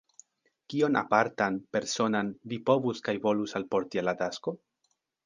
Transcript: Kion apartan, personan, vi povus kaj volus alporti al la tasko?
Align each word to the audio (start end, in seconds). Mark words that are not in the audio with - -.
Kion 0.73 0.95
apartan, 1.01 1.59
personan, 1.77 2.31
vi 2.53 2.59
povus 2.71 3.03
kaj 3.09 3.15
volus 3.27 3.55
alporti 3.61 4.03
al 4.03 4.09
la 4.13 4.17
tasko? 4.23 4.55